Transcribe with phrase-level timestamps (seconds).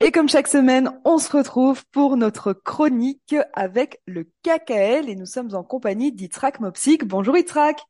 [0.00, 5.26] Et comme chaque semaine, on se retrouve pour notre chronique avec le KKL et nous
[5.26, 7.04] sommes en compagnie d'Itrak Mopsik.
[7.04, 7.80] Bonjour Itrak.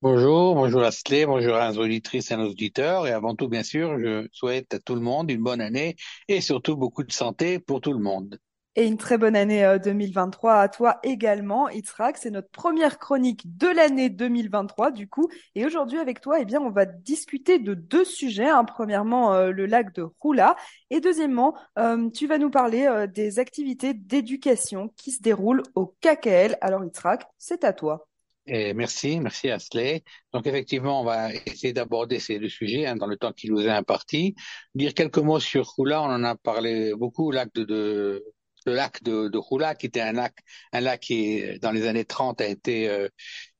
[0.00, 3.06] Bonjour, bonjour Astley, bonjour à nos auditrices et à nos auditeurs.
[3.06, 5.96] Et avant tout, bien sûr, je souhaite à tout le monde une bonne année
[6.28, 8.38] et surtout beaucoup de santé pour tout le monde.
[8.76, 12.16] Et une très bonne année 2023 euh, à toi également, Itzrak.
[12.16, 15.28] C'est notre première chronique de l'année 2023, du coup.
[15.56, 18.48] Et aujourd'hui, avec toi, eh bien, on va discuter de deux sujets.
[18.48, 18.64] Hein.
[18.64, 20.54] Premièrement, euh, le lac de Roula.
[20.90, 26.56] Et deuxièmement, euh, tu vas nous parler des activités d'éducation qui se déroulent au KKL.
[26.60, 28.06] Alors, Itzrak, c'est à toi.
[28.46, 30.02] Et merci, merci Asley.
[30.32, 33.60] Donc effectivement, on va essayer d'aborder ces deux sujets hein, dans le temps qui nous
[33.60, 34.34] est imparti.
[34.74, 38.24] Dire quelques mots sur Roula, on en a parlé beaucoup, lac de, de
[38.66, 40.34] le lac de, de qui était un lac,
[40.72, 43.08] un lac qui, dans les années 30, a été, euh,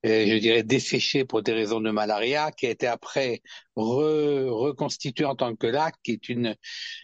[0.06, 3.42] euh, je dirais, desséché pour des raisons de malaria, qui a été après
[3.76, 6.56] reconstitué en tant que lac, qui est une,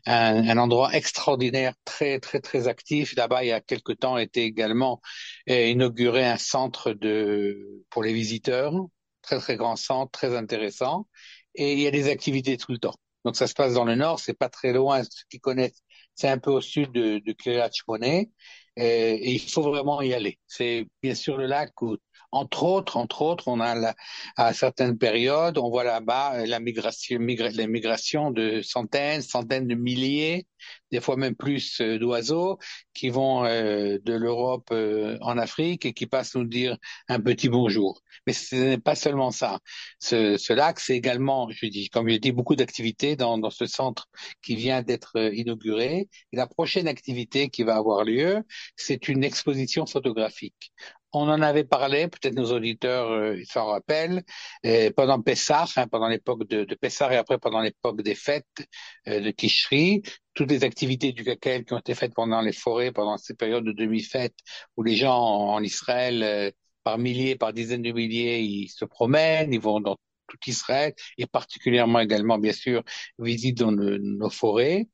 [0.07, 3.15] un, endroit extraordinaire, très, très, très actif.
[3.17, 5.01] Là-bas, il y a quelque temps, a été également
[5.51, 8.75] euh, inauguré un centre de, pour les visiteurs,
[9.23, 11.07] très, très grand centre, très intéressant.
[11.55, 12.95] Et il y a des activités tout le temps.
[13.25, 15.03] Donc ça se passe dans le nord, c'est pas très loin.
[15.03, 15.83] Ceux qui connaissent
[16.17, 17.71] c'est un peu au sud de, de Kiryat
[18.77, 20.39] et, et, il faut vraiment y aller.
[20.47, 21.97] C'est bien sûr le lac où,
[22.33, 23.95] entre autres, entre autres, on a la,
[24.37, 30.47] à certaines périodes, on voit là-bas la migration, la migration de centaines, centaines de milliers
[30.91, 32.59] des fois même plus euh, d'oiseaux
[32.95, 36.77] qui vont euh, de l'Europe euh, en Afrique et qui passent nous dire
[37.09, 38.01] un petit bonjour.
[38.27, 39.61] Mais ce n'est pas seulement ça.
[40.01, 43.67] Ce, ce lac, c'est également, je dis, comme je dis, beaucoup d'activités dans, dans ce
[43.67, 44.09] centre
[44.43, 46.09] qui vient d'être inauguré.
[46.33, 48.43] Et la prochaine activité qui va avoir lieu,
[48.77, 50.73] c'est une exposition photographique.
[51.13, 54.23] On en avait parlé, peut-être nos auditeurs euh, s'en rappellent,
[54.97, 58.67] pendant Pessah, hein, pendant l'époque de, de et après pendant l'époque des fêtes
[59.07, 60.03] de Tishri,
[60.37, 63.65] toutes les activités du KKL qui ont été faites pendant les forêts, pendant ces périodes
[63.65, 64.35] de demi-fête,
[64.77, 66.51] où les gens en Israël, euh,
[66.85, 69.97] par milliers, par dizaines de milliers, ils se promènent, ils vont dans
[70.29, 72.83] tout Israël, et particulièrement également, bien sûr,
[73.19, 74.87] visitent dans nos forêts.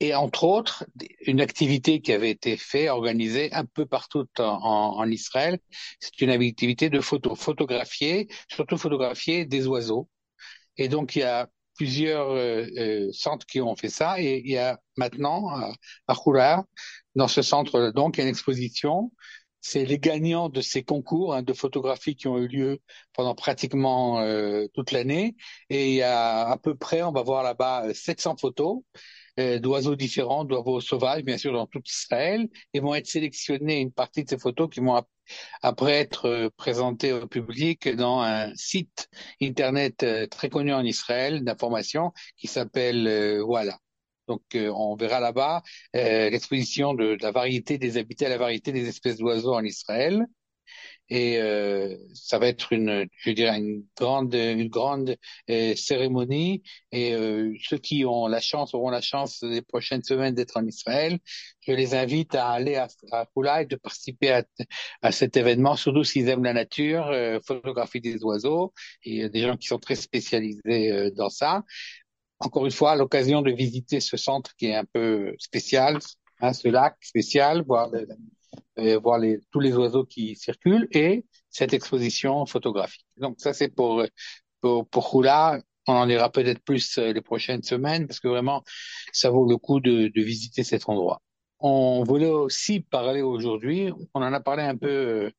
[0.00, 0.84] Et entre autres,
[1.20, 5.58] une activité qui avait été faite, organisée un peu partout en, Israël,
[6.00, 10.08] c'est une activité de photo, photographier, surtout photographier des oiseaux.
[10.76, 14.20] Et donc, il y a plusieurs euh, euh, centres qui ont fait ça.
[14.20, 15.72] Et il y a maintenant à,
[16.08, 16.64] à
[17.14, 19.12] dans ce centre donc il y a une exposition.
[19.60, 22.80] C'est les gagnants de ces concours hein, de photographie qui ont eu lieu
[23.14, 25.36] pendant pratiquement euh, toute l'année.
[25.70, 28.82] Et il y a à peu près on va voir là-bas 700 photos
[29.40, 33.92] euh, d'oiseaux différents, d'oiseaux sauvages, bien sûr, dans tout Israël, et vont être sélectionnés une
[33.92, 35.02] partie de ces photos qui vont
[35.62, 39.08] après être euh, présentées au public dans un site
[39.42, 43.78] internet euh, très connu en Israël d'information qui s'appelle Voilà.
[44.28, 45.62] Donc, on verra là-bas
[45.92, 50.26] l'exposition de, de, la variété des habitats, la variété des espèces d'oiseaux en Israël
[51.10, 55.16] et euh, ça va être une, je dirais, une grande, une grande
[55.50, 56.62] euh, cérémonie.
[56.92, 60.66] Et euh, ceux qui ont la chance auront la chance les prochaines semaines d'être en
[60.66, 61.18] Israël.
[61.60, 64.44] Je les invite à aller à, à et de participer à,
[65.02, 68.72] à, cet événement, surtout s'ils aiment la nature, euh, photographie des oiseaux.
[69.04, 71.64] Il y a des gens qui sont très spécialisés euh, dans ça.
[72.38, 75.98] Encore une fois, l'occasion de visiter ce centre qui est un peu spécial,
[76.40, 77.90] hein, ce lac spécial, voir
[78.76, 83.06] et voir les, tous les oiseaux qui circulent et cette exposition photographique.
[83.16, 84.04] Donc ça c'est pour
[84.60, 85.60] pour, pour Hula.
[85.86, 88.62] On en ira peut-être plus euh, les prochaines semaines parce que vraiment
[89.12, 91.20] ça vaut le coup de, de visiter cet endroit.
[91.60, 95.30] On voulait aussi parler aujourd'hui, on en a parlé un peu euh,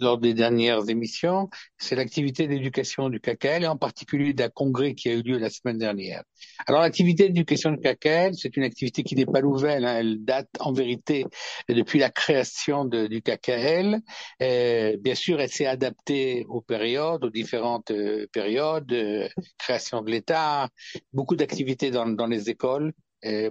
[0.00, 5.08] lors des dernières émissions, c'est l'activité d'éducation du KKL et en particulier d'un congrès qui
[5.08, 6.22] a eu lieu la semaine dernière.
[6.66, 9.98] Alors l'activité d'éducation du KKL, c'est une activité qui n'est pas nouvelle, hein.
[9.98, 11.24] elle date en vérité
[11.68, 14.00] depuis la création du KKL.
[14.42, 20.10] Euh, bien sûr, elle s'est adaptée aux périodes, aux différentes euh, périodes, euh, création de
[20.10, 20.68] l'État,
[21.12, 22.92] beaucoup d'activités dans les écoles,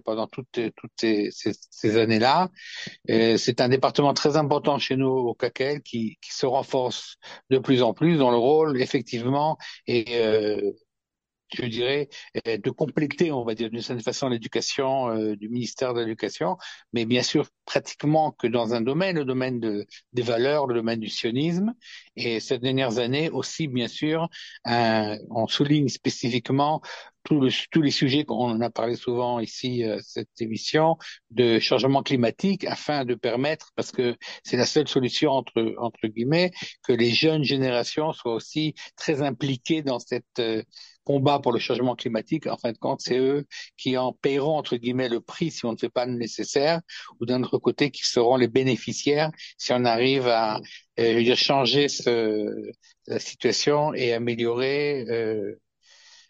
[0.03, 2.49] pendant toutes, toutes ces, ces, années-là.
[3.07, 7.17] C'est un département très important chez nous au CACEL qui, qui se renforce
[7.49, 10.71] de plus en plus dans le rôle, effectivement, et euh,
[11.53, 12.09] je dirais,
[12.47, 16.57] euh, de compléter, on va dire d'une certaine façon, l'éducation euh, du ministère de l'Éducation,
[16.93, 20.99] mais bien sûr pratiquement que dans un domaine, le domaine de, des valeurs, le domaine
[20.99, 21.73] du sionisme.
[22.15, 24.29] Et ces dernières années aussi, bien sûr,
[24.65, 26.81] on souligne spécifiquement
[27.71, 30.97] tous les sujets qu'on en a parlé souvent ici, euh, cette émission,
[31.31, 36.51] de changement climatique, afin de permettre, parce que c'est la seule solution entre entre guillemets,
[36.83, 40.41] que les jeunes générations soient aussi très impliquées dans cette
[41.07, 43.45] combat pour le changement climatique, en fin de compte, c'est eux
[43.77, 46.81] qui en paieront, entre guillemets, le prix si on ne fait pas le nécessaire,
[47.19, 50.59] ou d'un autre côté, qui seront les bénéficiaires si on arrive à
[50.99, 52.71] euh, changer ce,
[53.07, 55.55] la situation et améliorer euh,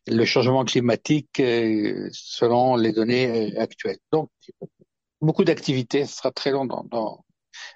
[0.05, 3.97] le changement climatique euh, selon les données euh, actuelles.
[4.11, 4.29] Donc,
[5.21, 7.25] beaucoup d'activités, ce sera très long dans, dans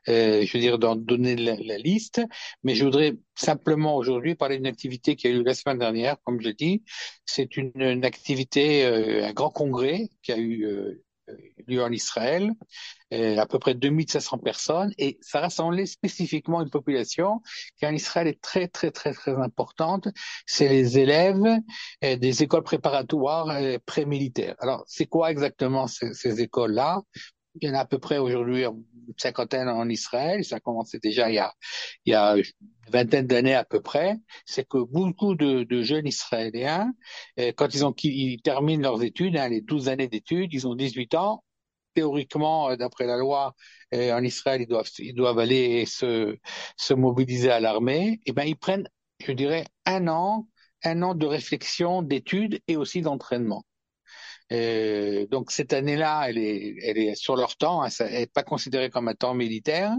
[0.09, 2.21] euh, je veux dire, d'en donner la, liste,
[2.63, 6.41] mais je voudrais simplement aujourd'hui parler d'une activité qui a eu la semaine dernière, comme
[6.41, 6.83] je dis.
[7.25, 11.03] C'est une, activité, euh, un grand congrès qui a eu euh,
[11.67, 12.51] lieu en Israël,
[13.11, 17.41] à peu près 2500 personnes, et ça rassemblait spécifiquement une population
[17.77, 20.07] qui en Israël est très très très très importante,
[20.45, 21.59] c'est les élèves
[22.01, 23.47] des écoles préparatoires
[23.85, 24.55] pré-militaires.
[24.59, 27.01] Alors, c'est quoi exactement ces écoles-là?
[27.55, 28.83] Il y en a à peu près aujourd'hui une
[29.17, 30.43] cinquantaine en Israël.
[30.45, 31.53] Ça a commencé déjà il y a,
[32.05, 32.43] il y a une
[32.89, 34.17] vingtaine d'années à peu près.
[34.45, 36.93] C'est que beaucoup de, de jeunes Israéliens,
[37.39, 40.75] euh, quand ils, ont, ils terminent leurs études, hein, les 12 années d'études, ils ont
[40.75, 41.43] 18 ans.
[41.93, 43.53] Théoriquement, euh, d'après la loi,
[43.93, 46.37] euh, en Israël, ils doivent, ils doivent aller se,
[46.77, 48.13] se mobiliser à l'armée.
[48.13, 48.87] Et eh ben, ils prennent,
[49.19, 50.47] je dirais, un an,
[50.83, 53.65] un an de réflexion, d'études et aussi d'entraînement.
[54.51, 58.43] Euh, donc cette année-là, elle est, elle est sur leur temps, hein, elle n'est pas
[58.43, 59.93] considérée comme un temps militaire.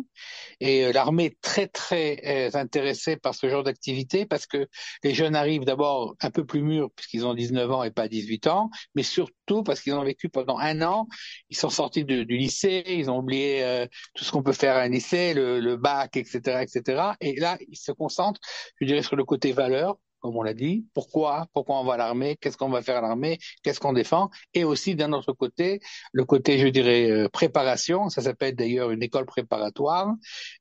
[0.60, 4.68] Et euh, l'armée est très très euh, intéressée par ce genre d'activité parce que
[5.02, 8.46] les jeunes arrivent d'abord un peu plus mûrs puisqu'ils ont 19 ans et pas 18
[8.46, 11.08] ans, mais surtout parce qu'ils ont vécu pendant un an,
[11.50, 14.76] ils sont sortis de, du lycée, ils ont oublié euh, tout ce qu'on peut faire
[14.76, 17.12] à un lycée, le, le bac, etc., etc.
[17.20, 18.40] Et là, ils se concentrent,
[18.80, 20.86] je dirais, sur le côté valeur comme on l'a dit.
[20.94, 21.46] Pourquoi?
[21.52, 22.36] Pourquoi on va à l'armée?
[22.40, 23.38] Qu'est-ce qu'on va faire à l'armée?
[23.62, 24.30] Qu'est-ce qu'on défend?
[24.54, 25.80] Et aussi d'un autre côté,
[26.12, 28.08] le côté, je dirais, euh, préparation.
[28.08, 30.14] Ça s'appelle d'ailleurs une école préparatoire.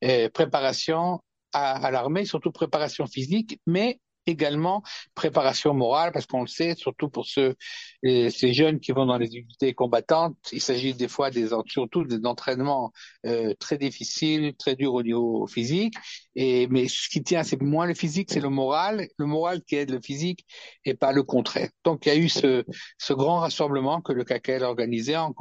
[0.04, 1.20] Euh, préparation
[1.52, 4.82] à, à l'armée, surtout préparation physique, mais également
[5.14, 7.54] préparation morale, parce qu'on le sait, surtout pour ceux,
[8.02, 12.24] ces jeunes qui vont dans les unités combattantes, il s'agit des fois des, surtout des
[12.24, 12.92] entraînements
[13.26, 15.94] euh, très difficiles, très durs au niveau physique.
[16.34, 19.76] Et mais ce qui tient, c'est moins le physique, c'est le moral, le moral qui
[19.76, 20.46] aide le physique
[20.84, 21.68] et pas le contraire.
[21.84, 22.64] Donc il y a eu ce,
[22.98, 25.34] ce grand rassemblement que le CACEL a organisé en,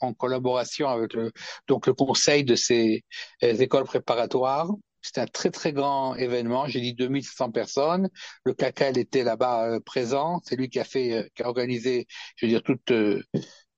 [0.00, 1.32] en collaboration avec le,
[1.66, 3.04] donc le conseil de ces
[3.42, 4.68] euh, écoles préparatoires
[5.02, 6.66] c'était un très très grand événement.
[6.66, 8.10] J'ai dit 2700 personnes.
[8.44, 10.40] Le CACAL était là-bas euh, présent.
[10.44, 12.06] C'est lui qui a fait, euh, qui a organisé,
[12.36, 13.22] je veux dire, tout, euh,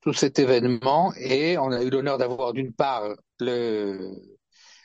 [0.01, 1.13] tout cet événement.
[1.17, 4.13] Et on a eu l'honneur d'avoir d'une part le,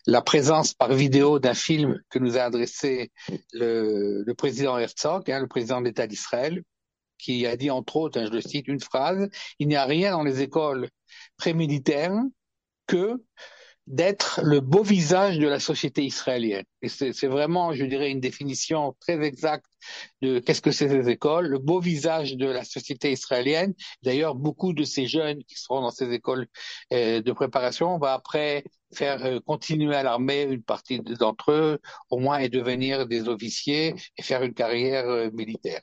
[0.06, 3.12] la présence par vidéo d'un film que nous a adressé
[3.54, 6.64] le, le président Herzog, hein, le président de l'État d'Israël,
[7.18, 9.28] qui a dit entre autres, hein, je le cite, une phrase,
[9.60, 10.90] il n'y a rien dans les écoles
[11.38, 12.14] prémilitaires
[12.86, 13.22] que
[13.88, 16.66] d'être le beau visage de la société israélienne.
[16.82, 19.66] Et c'est vraiment, je dirais, une définition très exacte
[20.22, 23.74] de qu'est-ce que c'est ces écoles, le beau visage de la société israélienne.
[24.04, 26.48] D'ailleurs, beaucoup de ces jeunes qui seront dans ces écoles
[26.92, 31.80] euh, de préparation vont après faire euh, continuer à l'armée une partie d'entre eux,
[32.10, 35.80] au moins, et devenir des officiers et faire une carrière euh, militaire.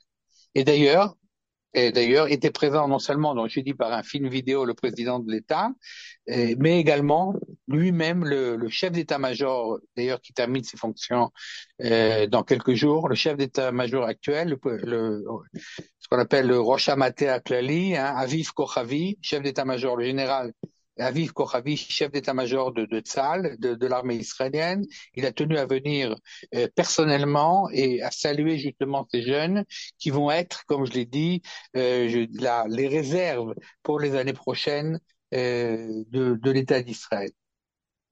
[0.53, 1.15] Et d'ailleurs,
[1.73, 5.19] et d'ailleurs était présent non seulement, donc j'ai dit par un film vidéo, le président
[5.19, 5.71] de l'État,
[6.27, 7.33] mais également
[7.67, 11.31] lui-même le, le, chef d'état-major, d'ailleurs qui termine ses fonctions
[11.83, 15.25] euh, dans quelques jours, le chef d'état-major actuel, le, le,
[15.99, 20.53] ce qu'on appelle le Rosh Amatea Klali, hein, Aviv Kochavi, chef d'état-major, le général
[20.97, 24.85] Aviv Kochavi, chef d'état-major de, de Tzal, de, l'armée israélienne,
[25.15, 26.15] il a tenu à venir
[26.53, 29.65] euh, personnellement et à saluer justement ces jeunes
[29.99, 31.41] qui vont être, comme je l'ai dit,
[31.75, 32.27] euh,
[32.69, 34.99] les réserves pour les années prochaines
[35.33, 37.31] euh, de l'État d'Israël.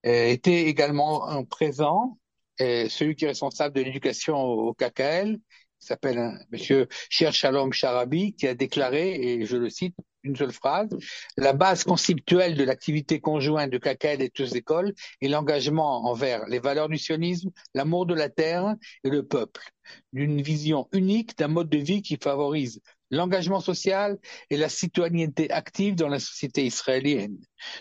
[0.06, 2.18] Euh, était également présent
[2.62, 5.40] euh, celui qui est responsable de l'éducation au, KKL,
[5.80, 10.54] s'appelle un monsieur Cher Shalom Sharabi, qui a déclaré, et je le cite, une seule
[10.54, 10.88] phrase,
[11.36, 16.60] la base conceptuelle de l'activité conjointe de KKL et toutes écoles est l'engagement envers les
[16.60, 19.70] valeurs du sionisme, l'amour de la terre et le peuple,
[20.14, 22.80] d'une vision unique d'un mode de vie qui favorise
[23.12, 24.18] l'engagement social
[24.50, 27.38] et la citoyenneté active dans la société israélienne.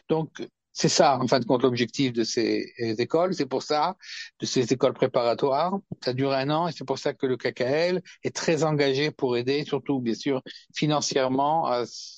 [0.09, 3.35] Donc, c'est ça, en fin de compte, l'objectif de ces écoles.
[3.35, 3.97] C'est pour ça,
[4.41, 5.79] de ces écoles préparatoires.
[6.05, 9.37] Ça dure un an et c'est pour ça que le KKL est très engagé pour
[9.37, 10.43] aider, surtout, bien sûr,
[10.75, 11.71] financièrement,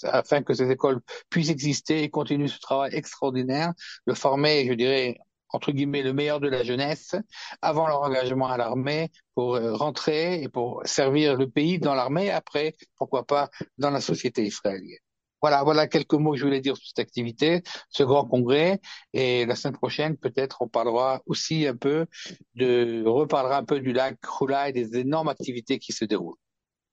[0.04, 3.72] afin que ces écoles puissent exister et continuer ce travail extraordinaire
[4.06, 5.18] de former, je dirais,
[5.54, 7.14] entre guillemets, le meilleur de la jeunesse
[7.62, 12.30] avant leur engagement à l'armée pour euh, rentrer et pour servir le pays dans l'armée
[12.30, 14.98] après, pourquoi pas, dans la société israélienne.
[15.44, 18.80] Voilà, voilà quelques mots que je voulais dire sur cette activité, ce grand congrès.
[19.12, 22.06] Et la semaine prochaine, peut-être, on parlera aussi un peu
[22.54, 26.38] de, reparlera un peu du lac Khula et des énormes activités qui se déroulent.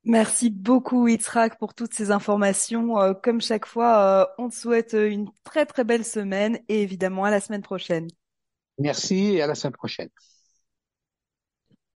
[0.03, 2.99] Merci beaucoup, Itzrak, pour toutes ces informations.
[2.99, 7.23] Euh, comme chaque fois, euh, on te souhaite une très très belle semaine et évidemment
[7.23, 8.09] à la semaine prochaine.
[8.77, 10.09] Merci et à la semaine prochaine.